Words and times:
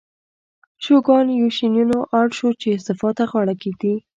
شوګان 0.83 1.27
یوشینوبو 1.41 1.99
اړ 2.19 2.27
شو 2.37 2.49
چې 2.61 2.67
استعفا 2.75 3.09
ته 3.17 3.23
غاړه 3.31 3.55
کېږدي. 3.61 3.93